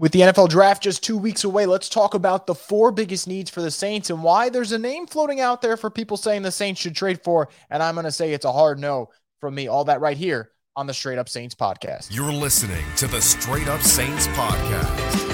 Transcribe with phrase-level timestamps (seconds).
[0.00, 3.50] With the NFL draft just two weeks away, let's talk about the four biggest needs
[3.50, 6.52] for the Saints and why there's a name floating out there for people saying the
[6.52, 7.48] Saints should trade for.
[7.68, 9.08] And I'm going to say it's a hard no
[9.40, 9.66] from me.
[9.66, 12.14] All that right here on the Straight Up Saints podcast.
[12.14, 15.27] You're listening to the Straight Up Saints podcast.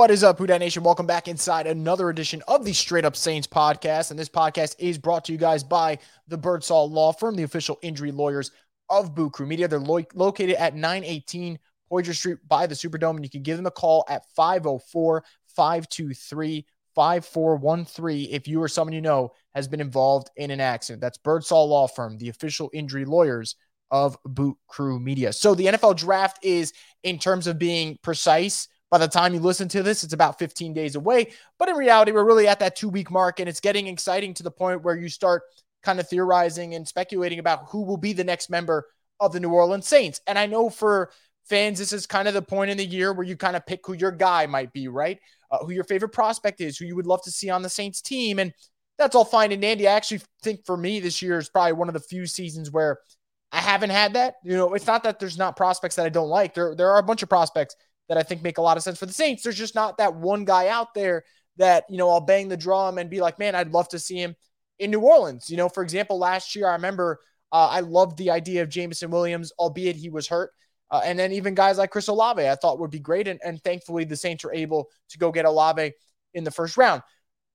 [0.00, 0.82] What is up, Who Dat Nation?
[0.82, 4.10] Welcome back inside another edition of the Straight Up Saints podcast.
[4.10, 7.78] And this podcast is brought to you guys by the Birdsall Law Firm, the official
[7.82, 8.50] injury lawyers
[8.88, 9.68] of Boot Crew Media.
[9.68, 11.58] They're lo- located at 918
[11.92, 13.16] Poydras Street by the Superdome.
[13.16, 15.22] And you can give them a call at 504
[15.54, 21.02] 523 5413 if you or someone you know has been involved in an accident.
[21.02, 23.54] That's Birdsall Law Firm, the official injury lawyers
[23.90, 25.34] of Boot Crew Media.
[25.34, 26.72] So the NFL draft is,
[27.02, 30.74] in terms of being precise, by the time you listen to this, it's about 15
[30.74, 31.32] days away.
[31.58, 34.42] But in reality, we're really at that two week mark and it's getting exciting to
[34.42, 35.42] the point where you start
[35.82, 38.86] kind of theorizing and speculating about who will be the next member
[39.20, 40.20] of the New Orleans Saints.
[40.26, 41.10] And I know for
[41.48, 43.86] fans, this is kind of the point in the year where you kind of pick
[43.86, 45.18] who your guy might be, right?
[45.50, 48.00] Uh, who your favorite prospect is, who you would love to see on the Saints
[48.00, 48.38] team.
[48.38, 48.52] And
[48.98, 49.88] that's all fine and dandy.
[49.88, 52.98] I actually think for me, this year is probably one of the few seasons where
[53.52, 54.34] I haven't had that.
[54.44, 56.54] You know, it's not that there's not prospects that I don't like.
[56.54, 57.74] There, there are a bunch of prospects
[58.10, 59.44] that I think make a lot of sense for the Saints.
[59.44, 61.22] There's just not that one guy out there
[61.58, 64.16] that, you know, I'll bang the drum and be like, man, I'd love to see
[64.16, 64.34] him
[64.80, 65.48] in New Orleans.
[65.48, 67.20] You know, for example, last year, I remember
[67.52, 70.50] uh, I loved the idea of Jameson Williams, albeit he was hurt.
[70.90, 73.28] Uh, and then even guys like Chris Olave, I thought would be great.
[73.28, 75.92] And, and thankfully, the Saints were able to go get Olave
[76.34, 77.02] in the first round.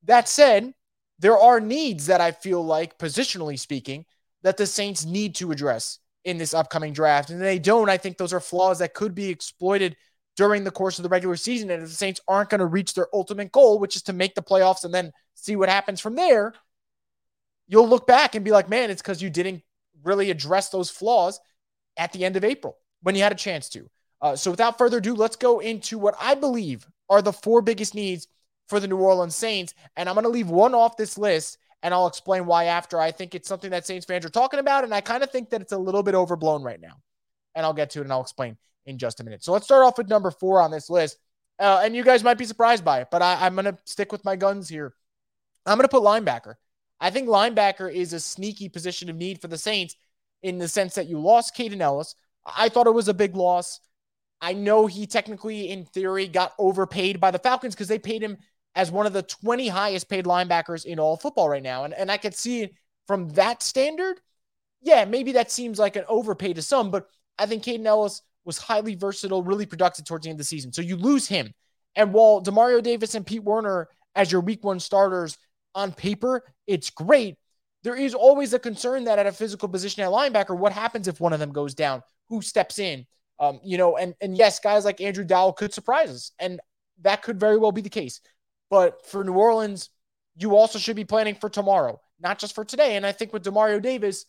[0.06, 0.72] That said,
[1.20, 4.06] there are needs that I feel like, positionally speaking,
[4.44, 7.30] that the Saints need to address in this upcoming draft.
[7.30, 7.90] And they don't.
[7.90, 9.98] I think those are flaws that could be exploited
[10.36, 11.70] during the course of the regular season.
[11.70, 14.36] And if the Saints aren't going to reach their ultimate goal, which is to make
[14.36, 16.54] the playoffs and then see what happens from there,
[17.68, 19.64] you'll look back and be like, man, it's because you didn't
[20.04, 21.40] really address those flaws
[21.98, 23.90] at the end of April when you had a chance to.
[24.22, 27.96] Uh, so without further ado, let's go into what I believe are the four biggest
[27.96, 28.28] needs
[28.68, 29.74] for the New Orleans Saints.
[29.96, 33.00] And I'm going to leave one off this list and I'll explain why after.
[33.00, 34.84] I think it's something that Saints fans are talking about.
[34.84, 37.02] And I kind of think that it's a little bit overblown right now.
[37.54, 39.44] And I'll get to it and I'll explain in just a minute.
[39.44, 41.18] So let's start off with number four on this list.
[41.60, 44.12] Uh, and you guys might be surprised by it, but I, I'm going to stick
[44.12, 44.94] with my guns here.
[45.66, 46.56] I'm going to put linebacker.
[47.00, 49.96] I think linebacker is a sneaky position of need for the Saints
[50.44, 52.16] in the sense that you lost Kaden Elliss.
[52.46, 53.80] I thought it was a big loss.
[54.42, 58.38] I know he technically, in theory, got overpaid by the Falcons because they paid him
[58.76, 61.86] as one of the 20 highest paid linebackers in all football right now.
[61.86, 62.70] And, and I could see
[63.08, 64.20] from that standard,
[64.82, 67.08] yeah, maybe that seems like an overpay to some, but
[67.40, 70.72] I think Kaden Elliss was highly versatile, really productive towards the end of the season.
[70.72, 71.54] So you lose him.
[71.96, 75.38] And while Demario Davis and Pete Werner as your week one starters
[75.74, 77.38] on paper, it's great.
[77.84, 81.20] There is always a concern that at a physical position at linebacker, what happens if
[81.20, 82.02] one of them goes down?
[82.30, 83.06] Who steps in?
[83.40, 86.60] Um, you know, and and yes, guys like Andrew Dowell could surprise us, and
[87.02, 88.22] that could very well be the case.
[88.70, 89.90] But for New Orleans,
[90.38, 92.96] you also should be planning for tomorrow, not just for today.
[92.96, 94.26] And I think with Demario Davis,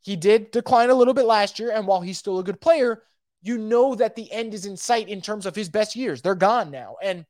[0.00, 3.02] he did decline a little bit last year, and while he's still a good player,
[3.46, 6.20] you know that the end is in sight in terms of his best years.
[6.20, 6.96] They're gone now.
[7.02, 7.24] And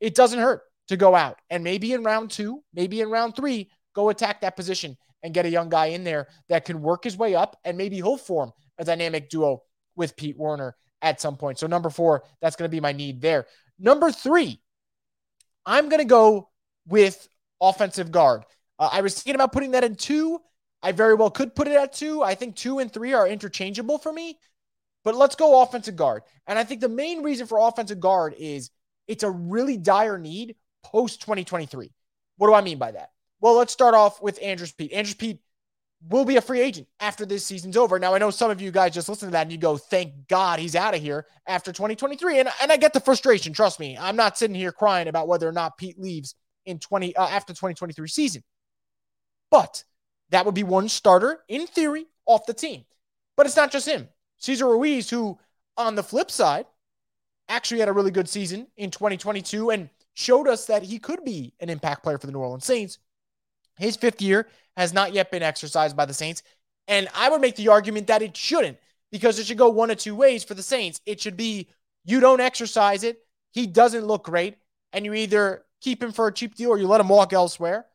[0.00, 3.70] it doesn't hurt to go out and maybe in round two, maybe in round three,
[3.94, 7.16] go attack that position and get a young guy in there that can work his
[7.16, 9.62] way up and maybe he'll form a dynamic duo
[9.96, 11.58] with Pete Werner at some point.
[11.58, 13.46] So, number four, that's going to be my need there.
[13.78, 14.60] Number three,
[15.64, 16.50] I'm going to go
[16.86, 17.26] with
[17.60, 18.44] offensive guard.
[18.78, 20.40] Uh, I was thinking about putting that in two.
[20.82, 22.22] I very well could put it at two.
[22.22, 24.38] I think two and three are interchangeable for me.
[25.04, 26.22] But let's go offensive guard.
[26.46, 28.70] And I think the main reason for offensive guard is
[29.06, 31.92] it's a really dire need post 2023.
[32.36, 33.10] What do I mean by that?
[33.40, 34.92] Well, let's start off with Andrus Peat.
[34.92, 35.40] Andrus Peat
[36.08, 37.98] will be a free agent after this season's over.
[37.98, 40.28] Now, I know some of you guys just listen to that and you go, thank
[40.28, 42.40] God he's out of here after 2023.
[42.40, 43.52] And, and I get the frustration.
[43.52, 43.96] Trust me.
[43.98, 46.34] I'm not sitting here crying about whether or not Peat leaves
[46.66, 48.42] in 20 uh, after 2023 season.
[49.50, 49.84] But
[50.30, 52.84] that would be one starter in theory off the team.
[53.36, 54.08] But it's not just him.
[54.44, 55.38] Cesar Ruiz, who
[55.76, 56.66] on the flip side
[57.48, 61.54] actually had a really good season in 2022 and showed us that he could be
[61.60, 62.98] an impact player for the New Orleans Saints.
[63.78, 64.46] His fifth year
[64.76, 66.42] has not yet been exercised by the Saints.
[66.88, 68.78] And I would make the argument that it shouldn't
[69.10, 71.00] because it should go one of two ways for the Saints.
[71.06, 71.68] It should be
[72.04, 73.18] you don't exercise it,
[73.52, 74.56] he doesn't look great,
[74.92, 77.86] and you either keep him for a cheap deal or you let him walk elsewhere,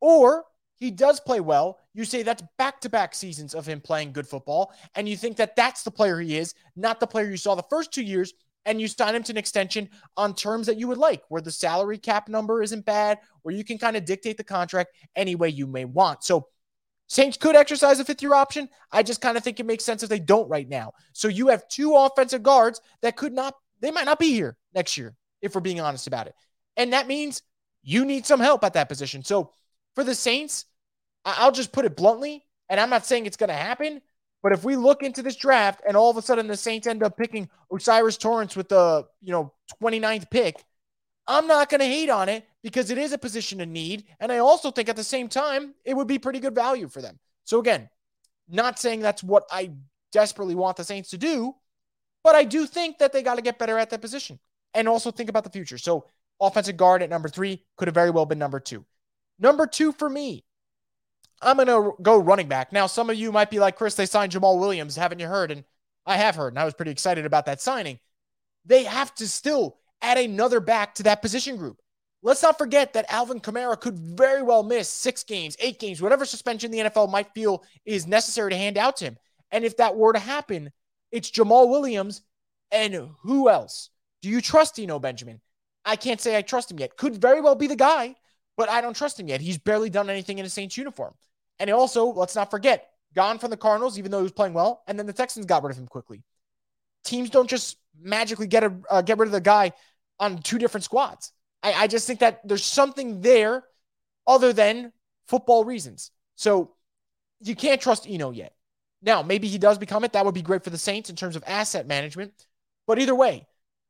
[0.00, 0.44] or
[0.78, 1.78] he does play well.
[1.94, 4.72] You say that's back to back seasons of him playing good football.
[4.94, 7.62] And you think that that's the player he is, not the player you saw the
[7.64, 8.32] first two years.
[8.66, 11.50] And you sign him to an extension on terms that you would like, where the
[11.50, 15.48] salary cap number isn't bad, where you can kind of dictate the contract any way
[15.48, 16.22] you may want.
[16.22, 16.48] So
[17.06, 18.68] Saints could exercise a fifth year option.
[18.92, 20.92] I just kind of think it makes sense if they don't right now.
[21.14, 24.98] So you have two offensive guards that could not, they might not be here next
[24.98, 26.34] year, if we're being honest about it.
[26.76, 27.40] And that means
[27.82, 29.24] you need some help at that position.
[29.24, 29.52] So
[29.94, 30.66] for the Saints,
[31.36, 34.00] I'll just put it bluntly, and I'm not saying it's going to happen,
[34.42, 37.02] but if we look into this draft and all of a sudden the Saints end
[37.02, 39.52] up picking O'Cyrus Torrence with the, you know,
[39.82, 40.64] 29th pick,
[41.26, 44.04] I'm not going to hate on it because it is a position of need.
[44.20, 47.02] And I also think at the same time, it would be pretty good value for
[47.02, 47.18] them.
[47.44, 47.90] So again,
[48.48, 49.72] not saying that's what I
[50.12, 51.54] desperately want the Saints to do,
[52.24, 54.38] but I do think that they got to get better at that position
[54.72, 55.78] and also think about the future.
[55.78, 56.06] So
[56.40, 58.84] offensive guard at number three could have very well been number two.
[59.38, 60.44] Number two for me,
[61.40, 62.72] I'm going to go running back.
[62.72, 64.96] Now, some of you might be like, Chris, they signed Jamaal Williams.
[64.96, 65.50] Haven't you heard?
[65.50, 65.64] And
[66.04, 67.98] I have heard, and I was pretty excited about that signing.
[68.64, 71.78] They have to still add another back to that position group.
[72.22, 76.24] Let's not forget that Alvin Kamara could very well miss six games, eight games, whatever
[76.24, 79.16] suspension the NFL might feel is necessary to hand out to him.
[79.52, 80.72] And if that were to happen,
[81.12, 82.22] it's Jamaal Williams
[82.72, 83.90] and who else?
[84.20, 85.40] Do you trust Eno Benjamin?
[85.84, 86.96] I can't say I trust him yet.
[86.96, 88.16] Could very well be the guy,
[88.56, 89.40] but I don't trust him yet.
[89.40, 91.14] He's barely done anything in a Saints uniform.
[91.60, 94.82] And also, let's not forget, gone from the Cardinals, even though he was playing well,
[94.86, 96.22] and then the Texans got rid of him quickly.
[97.04, 99.72] Teams don't just magically get a uh, get rid of the guy
[100.20, 101.32] on two different squads.
[101.62, 103.64] I, I just think that there's something there
[104.26, 104.92] other than
[105.26, 106.10] football reasons.
[106.36, 106.74] So
[107.40, 108.54] you can't trust Eno yet.
[109.00, 110.12] Now, maybe he does become it.
[110.12, 112.32] That would be great for the Saints in terms of asset management.
[112.86, 113.46] But either way,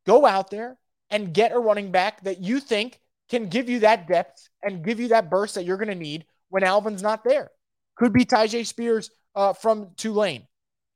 [0.07, 0.77] go out there
[1.11, 5.01] and get a running back that you think can give you that depth and give
[5.01, 7.51] you that burst that you're going to need when Alvin's not there.
[7.99, 10.47] Could be Tyjae Spears uh, from Tulane.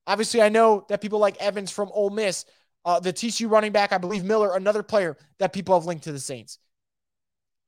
[0.07, 2.45] Obviously, I know that people like Evans from Ole Miss,
[2.85, 6.13] uh, the TCU running back, I believe Miller, another player that people have linked to
[6.13, 6.59] the Saints.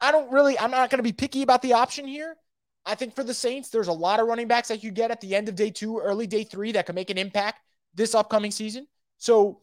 [0.00, 2.36] I don't really, I'm not going to be picky about the option here.
[2.84, 5.20] I think for the Saints, there's a lot of running backs that you get at
[5.20, 7.60] the end of day two, early day three that can make an impact
[7.94, 8.86] this upcoming season.
[9.18, 9.60] So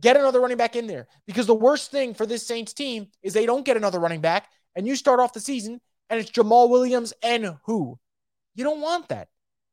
[0.00, 3.32] get another running back in there because the worst thing for this Saints team is
[3.32, 5.80] they don't get another running back and you start off the season
[6.10, 7.98] and it's Jamaal Williams and who?
[8.54, 9.28] You don't want that.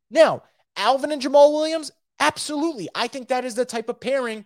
[0.09, 0.43] Now,
[0.75, 2.89] Alvin and Jamaal Williams, absolutely.
[2.95, 4.45] I think that is the type of pairing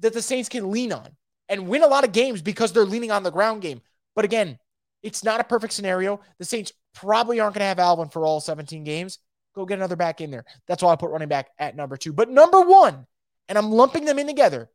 [0.00, 1.08] that the Saints can lean on
[1.48, 3.80] and win a lot of games because they're leaning on the ground game.
[4.14, 4.58] But again,
[5.02, 6.20] it's not a perfect scenario.
[6.38, 9.18] The Saints probably aren't going to have Alvin for all 17 games.
[9.54, 10.44] Go get another back in there.
[10.66, 12.12] That's why I put running back at number two.
[12.12, 13.06] But number one,
[13.48, 14.70] and I'm lumping them in together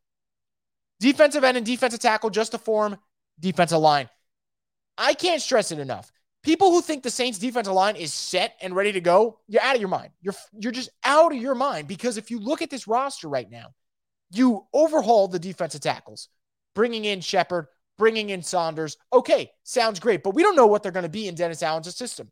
[1.00, 2.98] defensive end and defensive tackle just to form
[3.40, 4.10] defensive line.
[4.98, 6.12] I can't stress it enough.
[6.42, 9.76] People who think the Saints defensive line is set and ready to go, you're out
[9.76, 10.12] of your mind.
[10.22, 13.50] You're you're just out of your mind because if you look at this roster right
[13.50, 13.74] now,
[14.32, 16.30] you overhaul the defensive tackles,
[16.76, 18.96] bringing in Shepherd, bringing in Saunders.
[19.12, 21.94] Okay, sounds great, but we don't know what they're going to be in Dennis Allen's
[21.96, 22.32] system.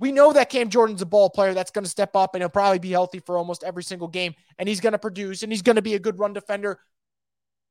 [0.00, 2.48] We know that Cam Jordan's a ball player that's going to step up and he'll
[2.48, 5.60] probably be healthy for almost every single game and he's going to produce and he's
[5.60, 6.80] going to be a good run defender.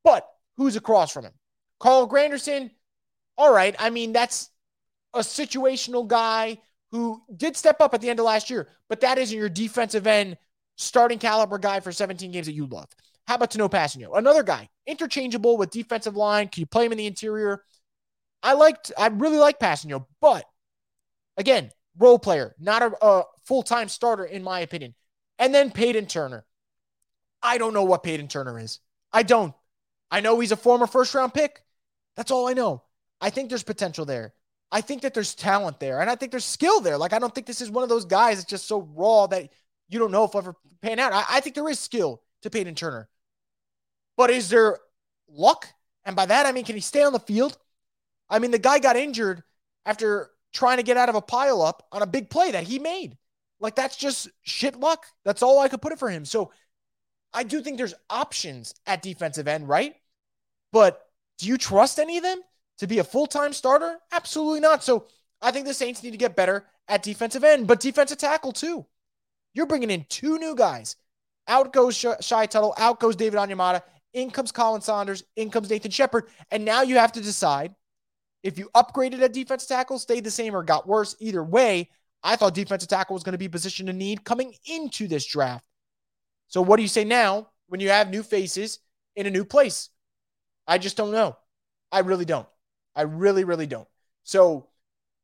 [0.04, 1.34] But who's across from him?
[1.80, 2.70] Carl Granderson.
[3.36, 3.76] All right.
[3.80, 4.52] I mean, that's
[5.14, 6.58] a situational guy
[6.92, 10.08] who did step up at the end of last year, but that isn't your defensive
[10.08, 10.38] end
[10.78, 12.88] starting caliber guy for 17 games that you love.
[13.28, 14.18] How about to Tanoh Kpassagnon?
[14.18, 16.48] Another guy, interchangeable with defensive line.
[16.48, 17.64] Can you play him in the interior?
[18.42, 20.46] I liked, I really like Kpassagnon, but
[21.38, 24.96] again, role player, not a, a full time starter, in my opinion.
[25.38, 26.46] And then Payton Turner.
[27.42, 28.80] I don't know what Payton Turner is.
[29.14, 29.54] I don't.
[30.12, 31.62] I know he's a former first round pick.
[32.16, 32.84] That's all I know.
[33.22, 34.34] I think there's potential there.
[34.72, 36.98] I think that there's talent there, and I think there's skill there.
[36.98, 39.50] Like I don't think this is one of those guys that's just so raw that
[39.88, 41.14] you don't know if ever pan out.
[41.14, 43.10] I, I think there is skill to Payton Turner,
[44.18, 44.78] but is there
[45.28, 45.68] luck?
[46.06, 47.58] And by that I mean, can he stay on the field?
[48.30, 49.44] I mean, the guy got injured
[49.86, 52.80] after trying to get out of a pile up on a big play that he
[52.80, 53.18] made.
[53.60, 55.06] Like that's just shit luck.
[55.26, 56.26] That's all I could put it for him.
[56.26, 56.52] So
[57.34, 59.96] I do think there's options at defensive end, right?
[60.72, 61.02] But
[61.40, 62.40] do you trust any of them
[62.80, 63.98] to be a full time starter?
[64.12, 64.84] Absolutely not.
[64.84, 65.06] So
[65.42, 68.86] I think the Saints need to get better at defensive end, but defensive tackle too.
[69.54, 70.96] You're bringing in two new guys.
[71.48, 73.82] Out goes Shy Tuttle, out goes David Onyemata,
[74.14, 76.26] in comes Khalen Saunders, in comes Nathan Shepherd.
[76.52, 77.74] And now you have to decide
[78.44, 81.16] if you upgraded at defensive tackle, stayed the same, or got worse.
[81.20, 81.90] Either way,
[82.24, 85.66] I thought defensive tackle was going to be position to need coming into this draft.
[86.48, 88.80] So what do you say now when you have new faces
[89.16, 89.90] in a new place?
[90.68, 91.36] I just don't know.
[91.92, 92.48] I really don't.
[93.00, 93.88] I really, really don't.
[94.24, 94.68] So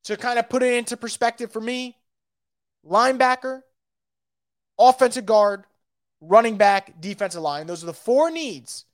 [0.06, 1.98] to kind of put it into perspective for me,
[2.90, 3.64] linebacker,
[4.80, 5.66] offensive guard,
[6.22, 7.68] running back, defensive line.
[7.68, 8.86] Those are the four needs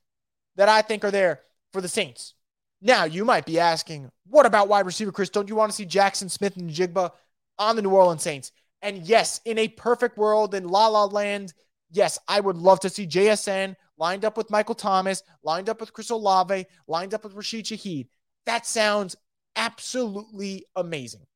[0.56, 2.34] that I think are there for the Saints.
[2.80, 5.30] Now, you might be asking, what about wide receiver, Chris?
[5.30, 7.12] Don't you want to see Jaxon Smith-Njigba
[7.60, 8.50] on the New Orleans Saints?
[8.82, 11.54] And yes, in a perfect world, in La La Land,
[11.92, 15.92] yes, I would love to see JSN lined up with Michael Thomas, lined up with
[15.92, 18.08] Chris Olave, lined up with Rashid Shaheed.
[18.46, 19.16] That sounds
[19.56, 21.26] absolutely amazing.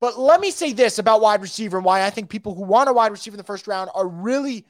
[0.00, 2.88] But let me say this about wide receiver and why I think people who want
[2.88, 4.64] a wide receiver in the first round are really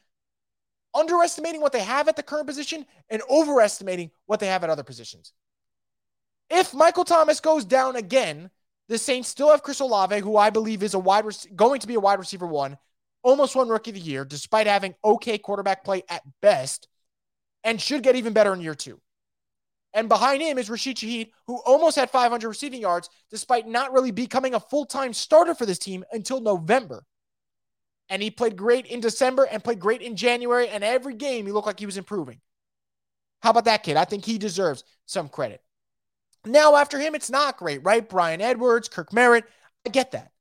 [0.92, 4.82] underestimating what they have at the current position and overestimating what they have at other
[4.82, 5.32] positions.
[6.48, 8.50] If Michael Thomas goes down again,
[8.88, 11.24] the Saints still have Chris Olave, who I believe is a wide
[11.54, 12.76] going to be a wide receiver one,
[13.22, 16.88] almost won rookie of the year, despite having okay quarterback play at best,
[17.62, 19.00] and should get even better in year two.
[19.92, 24.12] And behind him is Rashid Shaheed, who almost had 500 receiving yards, despite not really
[24.12, 27.04] becoming a full time starter for this team until November.
[28.08, 30.68] And he played great in December and played great in January.
[30.68, 32.40] And every game, he looked like he was improving.
[33.42, 33.96] How about that kid?
[33.96, 35.62] I think he deserves some credit.
[36.44, 38.06] Now, after him, it's not great, right?
[38.06, 39.44] Bryan Edwards, Kirk Merritt.
[39.86, 40.32] I get that.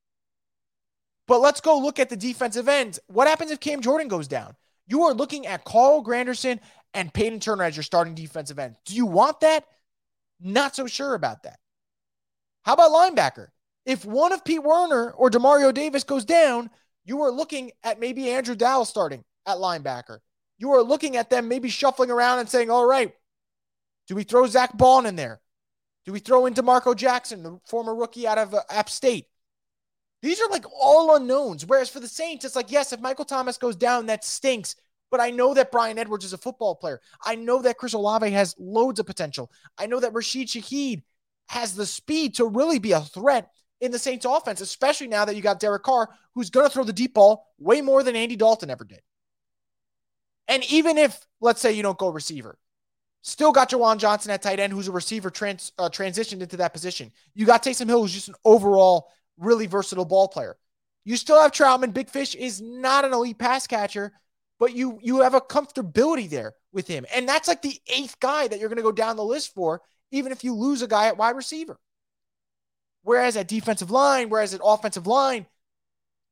[1.28, 3.00] But let's go look at the defensive ends.
[3.08, 4.56] What happens if Cam Jordan goes down?
[4.88, 6.60] You are looking at Carl Granderson
[6.94, 8.76] and Payton Turner as your starting defensive end.
[8.86, 9.66] Do you want that?
[10.40, 11.60] Not so sure about that.
[12.64, 13.48] How about linebacker?
[13.86, 16.70] If one of Pete Werner or Demario Davis goes down,
[17.06, 20.20] you are looking at maybe Andrew Dowell starting at linebacker.
[20.58, 23.14] You are looking at them maybe shuffling around and saying, all right,
[24.08, 25.40] do we throw Zack Baun in there?
[26.06, 29.28] Do we throw in D'Marco Jackson, the former rookie out of uh, App State?
[30.22, 31.66] These are like all unknowns.
[31.66, 34.76] Whereas for the Saints, it's like, yes, if Michael Thomas goes down, that stinks.
[35.12, 37.02] But I know that Bryan Edwards is a football player.
[37.24, 39.52] I know that Chris Olave has loads of potential.
[39.78, 41.04] I know that Rashid Shaheed
[41.48, 43.50] has the speed to really be a threat
[43.82, 46.84] in the Saints offense, especially now that you got Derek Carr, who's going to throw
[46.84, 49.02] the deep ball way more than Andy Dalton ever did.
[50.48, 52.58] And even if, let's say, you don't go receiver,
[53.22, 56.74] still got Juwan Johnson at tight end, who's a receiver trans, uh, transitioned into that
[56.74, 57.12] position.
[57.34, 60.58] You got Taysom Hill, who's just an overall really versatile ball player.
[61.06, 61.94] You still have Trautman.
[61.94, 64.12] Big Fish is not an elite pass catcher,
[64.60, 67.06] but you you have a comfortability there with him.
[67.14, 69.82] And that's like the eighth guy that you're going to go down the list for,
[70.12, 71.80] even if you lose a guy at wide receiver.
[73.02, 75.48] Whereas at defensive line, whereas at offensive line,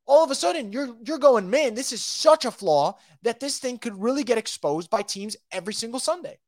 [0.06, 3.58] all of a sudden you're you're going, man, this is such a flaw that this
[3.58, 6.38] thing could really get exposed by teams every single Sunday.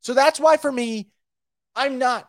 [0.00, 1.12] So that's why for me,
[1.74, 2.28] I'm not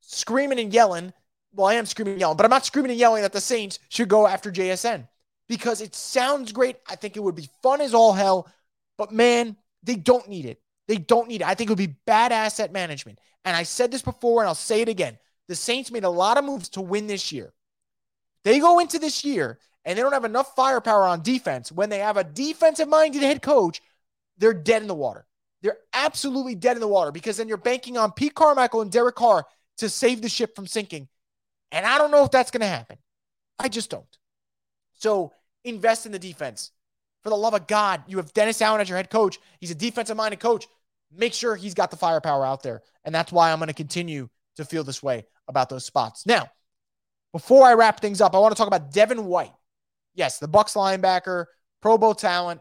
[0.00, 1.12] screaming and yelling.
[1.52, 3.78] Well, I am screaming and yelling, but I'm not screaming and yelling that the Saints
[3.88, 5.06] should go after JSN
[5.50, 6.76] because it sounds great.
[6.88, 8.48] I think it would be fun as all hell,
[8.96, 10.62] but man, they don't need it.
[10.86, 11.46] They don't need it.
[11.48, 13.18] I think it would be bad asset management.
[13.44, 15.18] And I said this before and I'll say it again.
[15.48, 17.52] The Saints made a lot of moves to win this year.
[18.44, 21.72] They go into this year and they don't have enough firepower on defense.
[21.72, 23.82] When they have a defensive minded head coach,
[24.38, 25.26] they're dead in the water.
[25.62, 29.16] They're absolutely dead in the water because then you're banking on Pete Carmichael and Derek
[29.16, 29.44] Carr
[29.78, 31.08] to save the ship from sinking.
[31.72, 32.98] And I don't know if that's going to happen.
[33.58, 34.06] I just don't.
[34.94, 35.32] So
[35.64, 36.70] invest in the defense.
[37.22, 39.38] For the love of God, you have Dennis Allen as your head coach.
[39.60, 40.66] He's a defensive minded coach.
[41.14, 42.82] Make sure he's got the firepower out there.
[43.04, 46.24] And that's why I'm going to continue to feel this way about those spots.
[46.24, 46.48] Now,
[47.32, 49.52] before I wrap things up, I want to talk about Devin White.
[50.14, 51.46] Yes, the Bucs linebacker,
[51.80, 52.60] Pro Bowl talent.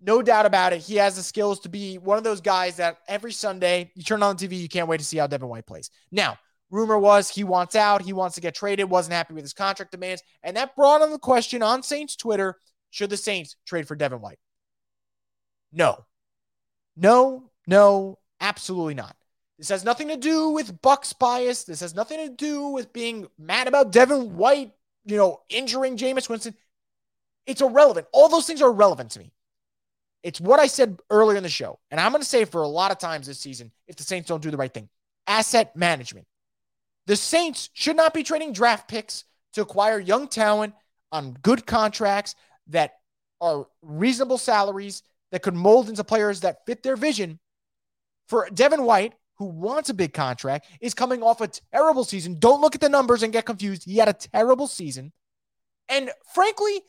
[0.00, 0.80] No doubt about it.
[0.80, 4.22] He has the skills to be one of those guys that every Sunday you turn
[4.22, 5.90] on the TV, you can't wait to see how Devin White plays.
[6.10, 6.38] Now,
[6.70, 8.02] Rumor was he wants out.
[8.02, 8.88] He wants to get traded.
[8.88, 10.22] Wasn't happy with his contract demands.
[10.42, 12.56] And that brought on the question on Saints Twitter
[12.90, 14.38] should the Saints trade for Devin White?
[15.72, 16.04] No.
[16.96, 19.16] No, no, absolutely not.
[19.58, 21.64] This has nothing to do with Bucs bias.
[21.64, 24.72] This has nothing to do with being mad about Devin White,
[25.04, 26.54] you know, injuring Jameis Winston.
[27.46, 28.06] It's irrelevant.
[28.12, 29.32] All those things are irrelevant to me.
[30.22, 31.78] It's what I said earlier in the show.
[31.90, 34.28] And I'm going to say for a lot of times this season if the Saints
[34.28, 34.88] don't do the right thing
[35.26, 36.26] asset management.
[37.10, 39.24] The Saints should not be trading draft picks
[39.54, 40.74] to acquire young talent
[41.10, 42.36] on good contracts
[42.68, 42.98] that
[43.40, 45.02] are reasonable salaries
[45.32, 47.40] that could mold into players that fit their vision.
[48.28, 52.38] For Devin White, who wants a big contract, is coming off a terrible season.
[52.38, 53.82] Don't look at the numbers and get confused.
[53.86, 55.12] He had a terrible season.
[55.88, 56.80] And frankly,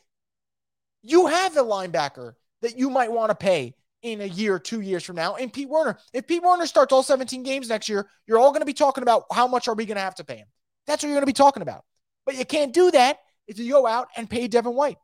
[1.02, 5.04] you have a linebacker that you might want to pay in a year, two years
[5.04, 5.36] from now.
[5.36, 8.60] And Pete Werner, if Pete Werner starts all 17 games next year, you're all going
[8.60, 10.48] to be talking about how much are we going to have to pay him.
[10.86, 11.84] That's what you're going to be talking about.
[12.26, 14.98] But you can't do that if you go out and pay Devin White,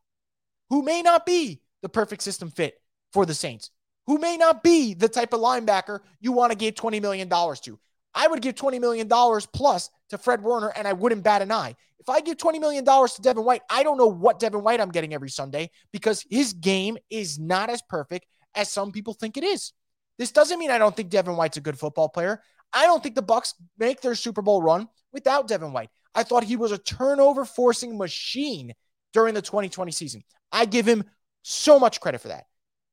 [0.71, 2.75] who may not be the perfect system fit
[3.13, 3.71] for the Saints,
[4.07, 7.79] who may not be the type of linebacker you want to give $20 million to.
[8.15, 9.09] I would give $20 million
[9.53, 11.77] plus to Fred Warner, and I wouldn't bat an eye.
[12.01, 14.91] If I give $20 million to Devin White, I don't know what Devin White I'm
[14.91, 18.27] getting every Sunday because his game is not as perfect
[18.59, 19.73] as some people think it is.
[20.19, 22.43] This doesn't mean I don't think Devin White's a good football player.
[22.73, 25.91] I don't think the Bucs make their Super Bowl run without Devin White.
[26.15, 28.75] I thought he was a turnover forcing machine
[29.13, 30.23] during the 2020 season.
[30.51, 31.05] I give him
[31.43, 32.47] so much credit for that.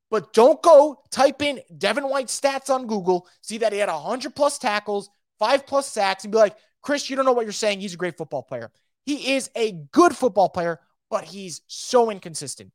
[0.08, 4.36] But don't go type in Devin White stats on Google, see that he had 100
[4.36, 7.80] plus tackles, five plus sacks, and be like, Chris, you don't know what you're saying.
[7.80, 8.70] He's a great football player.
[9.04, 10.78] He is a good football player,
[11.10, 12.70] but he's so inconsistent.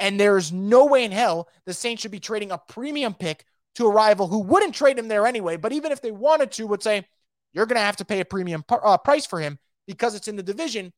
[0.00, 3.86] And there's no way in hell the Saints should be trading a premium pick to
[3.86, 5.56] a rival who wouldn't trade him there anyway.
[5.56, 7.06] But even if they wanted to, would say,
[7.52, 10.36] you're going to have to pay a premium uh, price for him because it's in
[10.36, 10.92] the division.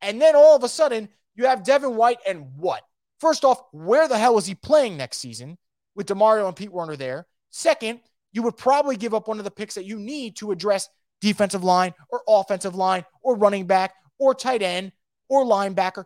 [0.00, 2.82] And then all of a sudden, you have Devin White and what?
[3.20, 5.56] First off, where the hell is he playing next season
[5.94, 7.26] with Demario and Pete Werner there?
[7.50, 8.00] Second,
[8.32, 10.88] you would probably give up one of the picks that you need to address
[11.20, 14.92] defensive line or offensive line or running back or tight end
[15.28, 16.04] or linebacker.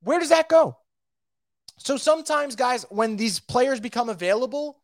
[0.00, 0.78] Where does that go?
[1.78, 4.80] So sometimes, guys, when these players become available,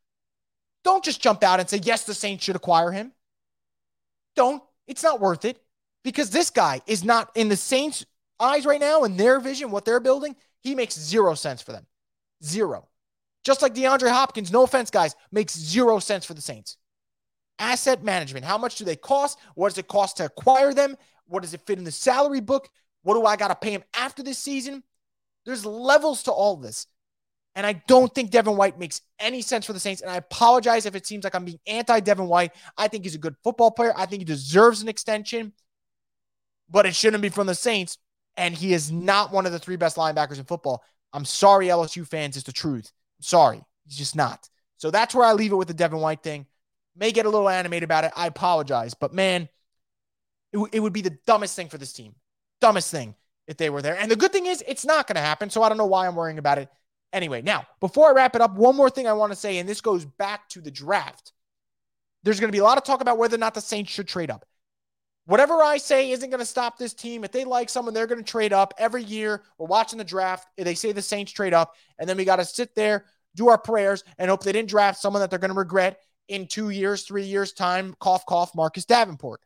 [0.84, 3.12] don't just jump out and say, yes, the Saints should acquire him.
[4.36, 4.62] Don't.
[4.86, 5.60] It's not worth it
[6.02, 8.04] because this guy is not in the Saints'
[8.40, 10.34] eyes right now, in their vision, what they're building.
[10.62, 11.86] He makes zero sense for them.
[12.42, 12.88] Zero.
[13.44, 16.76] Just like DeAndre Hopkins, no offense, guys, makes zero sense for the Saints.
[17.58, 18.44] Asset management.
[18.44, 19.38] How much do they cost?
[19.54, 20.96] What does it cost to acquire them?
[21.26, 22.68] What does it fit in the salary book?
[23.02, 24.82] What do I got to pay him after this season?
[25.50, 26.86] There's levels to all this.
[27.56, 30.00] And I don't think Devin White makes any sense for the Saints.
[30.00, 32.52] And I apologize if it seems like I'm being anti Devin White.
[32.78, 33.92] I think he's a good football player.
[33.96, 35.52] I think he deserves an extension,
[36.68, 37.98] but it shouldn't be from the Saints.
[38.36, 40.84] And he is not one of the three best linebackers in football.
[41.12, 42.36] I'm sorry, LSU fans.
[42.36, 42.92] It's the truth.
[43.18, 43.64] I'm sorry.
[43.86, 44.48] He's just not.
[44.76, 46.46] So that's where I leave it with the Devin White thing.
[46.94, 48.12] May get a little animated about it.
[48.14, 48.94] I apologize.
[48.94, 49.48] But man,
[50.52, 52.14] it, w- it would be the dumbest thing for this team.
[52.60, 53.16] Dumbest thing
[53.50, 53.98] if they were there.
[53.98, 55.50] And the good thing is, it's not going to happen.
[55.50, 56.70] So I don't know why I'm worrying about it.
[57.12, 59.68] Anyway, now, before I wrap it up, one more thing I want to say, and
[59.68, 61.32] this goes back to the draft.
[62.22, 64.06] There's going to be a lot of talk about whether or not the Saints should
[64.06, 64.46] trade up.
[65.26, 67.24] Whatever I say isn't going to stop this team.
[67.24, 69.42] If they like someone, they're going to trade up every year.
[69.58, 70.46] We're watching the draft.
[70.56, 73.58] They say the Saints trade up, and then we got to sit there, do our
[73.58, 77.02] prayers, and hope they didn't draft someone that they're going to regret in two years,
[77.02, 77.96] three years' time.
[77.98, 79.40] Cough, cough, Marcus Davenport.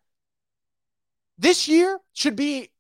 [1.39, 2.71] This year should be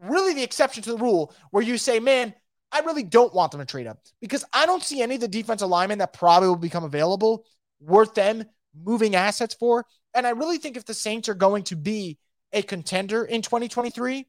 [0.00, 2.34] really the exception to the rule where you say, man,
[2.72, 5.28] I really don't want them to trade up because I don't see any of the
[5.28, 7.44] defensive linemen that probably will become available
[7.80, 8.44] worth them
[8.76, 9.86] moving assets for.
[10.14, 12.18] And I really think if the Saints are going to be
[12.52, 14.26] a contender in 2023,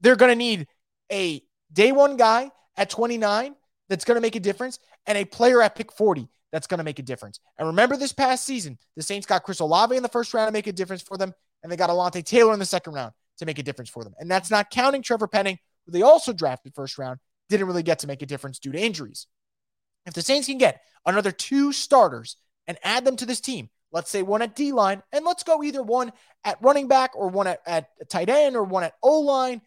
[0.00, 0.66] they're going to need
[1.10, 1.42] a
[1.72, 3.54] day one guy at 29
[3.88, 6.84] that's going to make a difference and a player at pick 40 that's going to
[6.84, 7.40] make a difference.
[7.58, 10.52] And remember this past season, the Saints got Chris Olave in the first round to
[10.52, 13.46] make a difference for them, and they got Alontae Taylor in the second round to
[13.46, 14.14] make a difference for them.
[14.18, 17.98] And that's not counting Trevor Penning, who they also drafted first round, didn't really get
[18.00, 19.26] to make a difference due to injuries.
[20.06, 24.10] If the Saints can get another two starters and add them to this team, let's
[24.10, 26.12] say one at D line, and let's go either one
[26.44, 29.60] at running back or one at, at tight end or one at O line.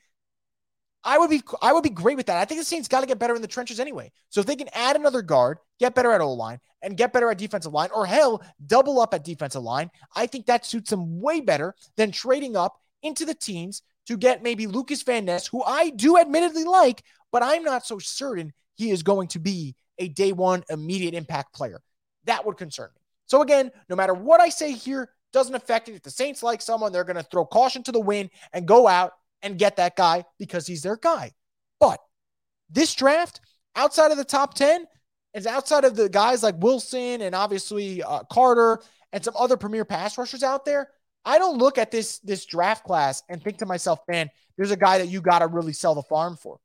[1.03, 2.37] I would be I would be great with that.
[2.37, 4.11] I think the Saints got to get better in the trenches anyway.
[4.29, 7.29] So if they can add another guard, get better at O line, and get better
[7.29, 11.19] at defensive line, or hell, double up at defensive line, I think that suits them
[11.19, 15.63] way better than trading up into the teens to get maybe Lucas Van Ness, who
[15.63, 20.07] I do admittedly like, but I'm not so certain he is going to be a
[20.07, 21.81] day one immediate impact player.
[22.25, 23.01] That would concern me.
[23.27, 25.95] So again, no matter what I say here, doesn't affect it.
[25.95, 28.87] If the Saints like someone, they're going to throw caution to the wind and go
[28.87, 31.31] out and get that guy because he's their guy.
[31.79, 31.99] But
[32.69, 33.41] this draft,
[33.75, 34.85] outside of the top 10,
[35.33, 38.79] is outside of the guys like Wilson and obviously uh, Carter
[39.11, 40.89] and some other premier pass rushers out there,
[41.25, 44.77] I don't look at this this draft class and think to myself, man, there's a
[44.77, 46.59] guy that you got to really sell the farm for.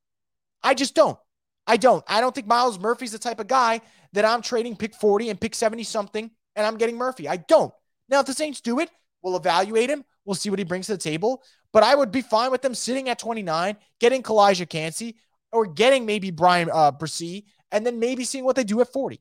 [0.62, 1.18] I just don't.
[1.66, 2.02] I don't.
[2.08, 3.80] I don't think Myles Murphy's the type of guy
[4.14, 7.28] that I'm trading pick 40 and pick 70 something and I'm getting Murphy.
[7.28, 7.72] I don't.
[8.08, 8.90] Now, if the Saints do it,
[9.22, 10.04] we'll evaluate him.
[10.24, 11.42] We'll see what he brings to the table.
[11.72, 15.16] But I would be fine with them sitting at 29, getting Calijah Kancey
[15.52, 19.20] or getting maybe Bryan uh, Bresee, and then maybe seeing what they do at 40.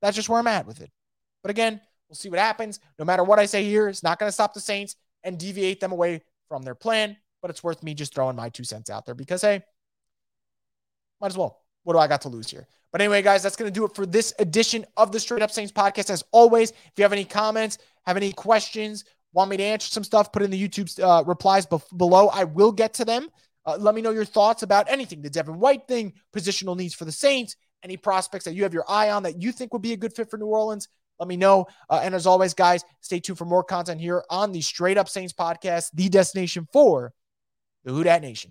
[0.00, 0.90] That's just where I'm at with it.
[1.42, 1.80] But again,
[2.12, 2.78] We'll see what happens.
[2.98, 5.80] No matter what I say here, it's not going to stop the Saints and deviate
[5.80, 7.16] them away from their plan.
[7.40, 9.62] But it's worth me just throwing my two cents out there because, hey,
[11.22, 11.62] might as well.
[11.84, 12.68] What do I got to lose here?
[12.92, 15.50] But anyway, guys, that's going to do it for this edition of the Straight Up
[15.50, 16.10] Saints podcast.
[16.10, 20.04] As always, if you have any comments, have any questions, want me to answer some
[20.04, 22.28] stuff, put in the YouTube uh, replies be- below.
[22.28, 23.30] I will get to them.
[23.64, 27.06] Uh, let me know your thoughts about anything the Devin White thing, positional needs for
[27.06, 29.94] the Saints, any prospects that you have your eye on that you think would be
[29.94, 30.88] a good fit for New Orleans.
[31.22, 31.68] Let me know.
[31.88, 35.08] Uh, and as always, guys, stay tuned for more content here on the Straight Up
[35.08, 37.12] Saints podcast, the destination for
[37.84, 38.50] the Who Nation.